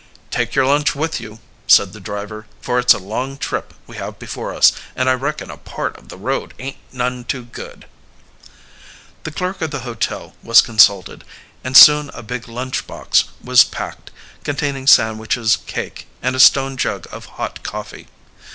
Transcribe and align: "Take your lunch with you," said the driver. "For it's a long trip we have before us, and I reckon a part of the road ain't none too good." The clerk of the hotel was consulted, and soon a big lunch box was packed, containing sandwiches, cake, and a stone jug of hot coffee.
"Take 0.31 0.55
your 0.55 0.65
lunch 0.65 0.95
with 0.95 1.21
you," 1.21 1.37
said 1.67 1.93
the 1.93 1.99
driver. 1.99 2.47
"For 2.59 2.79
it's 2.79 2.95
a 2.95 2.97
long 2.97 3.37
trip 3.37 3.71
we 3.85 3.97
have 3.97 4.17
before 4.17 4.51
us, 4.51 4.71
and 4.95 5.07
I 5.07 5.13
reckon 5.13 5.51
a 5.51 5.57
part 5.57 5.95
of 5.95 6.09
the 6.09 6.17
road 6.17 6.55
ain't 6.57 6.77
none 6.91 7.23
too 7.23 7.43
good." 7.45 7.85
The 9.25 9.31
clerk 9.31 9.61
of 9.61 9.69
the 9.69 9.81
hotel 9.81 10.33
was 10.41 10.63
consulted, 10.63 11.23
and 11.63 11.77
soon 11.77 12.09
a 12.15 12.23
big 12.23 12.47
lunch 12.47 12.87
box 12.87 13.25
was 13.43 13.63
packed, 13.63 14.09
containing 14.43 14.87
sandwiches, 14.87 15.59
cake, 15.67 16.07
and 16.19 16.35
a 16.35 16.39
stone 16.39 16.77
jug 16.77 17.05
of 17.11 17.25
hot 17.37 17.61
coffee. 17.61 18.07